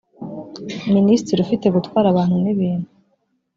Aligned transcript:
minisitiri 0.95 1.39
ufite 1.45 1.65
gutwara 1.75 2.07
abantu 2.09 2.35
n 2.43 2.45
ibintu 2.53 2.87